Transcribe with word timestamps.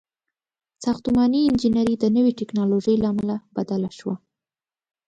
•ساختماني 0.85 1.39
انجینري 1.49 1.95
د 1.99 2.05
نوې 2.15 2.31
ټیکنالوژۍ 2.39 2.95
له 2.99 3.07
امله 3.13 3.35
بدله 3.55 3.89
شوه. 3.97 4.15